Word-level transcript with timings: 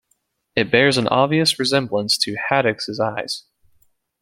It 0.55 0.71
bears 0.71 0.97
an 0.97 1.07
obvious 1.09 1.59
resemblance 1.59 2.17
to 2.23 2.35
Haddocks' 2.49 2.99
Eyes. 2.99 3.43